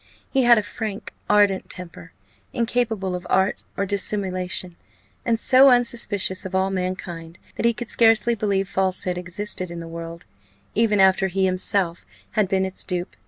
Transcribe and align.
He 0.31 0.45
had 0.45 0.57
a 0.57 0.63
frank, 0.63 1.13
ardent 1.29 1.69
temper, 1.69 2.11
incapable 2.53 3.13
of 3.13 3.27
art 3.29 3.63
or 3.77 3.85
dissimulation, 3.85 4.75
and 5.23 5.39
so 5.39 5.69
unsuspicious 5.69 6.43
of 6.43 6.55
all 6.55 6.71
mankind, 6.71 7.37
that 7.55 7.67
he 7.67 7.73
could 7.73 7.87
scarcely 7.87 8.33
believe 8.33 8.67
falsehood 8.67 9.19
existed 9.19 9.69
in 9.69 9.79
the 9.79 9.87
world, 9.87 10.25
even 10.73 10.99
after 10.99 11.27
he 11.27 11.45
had 11.45 11.49
himself 11.51 12.03
been 12.35 12.65
its 12.65 12.83
dupe. 12.83 13.15